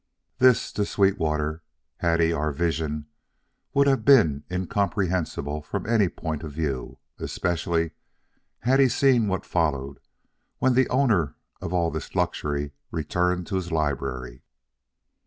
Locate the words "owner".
10.89-11.35